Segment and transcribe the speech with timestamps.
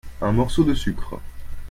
[0.19, 1.19] un morceau de sucre.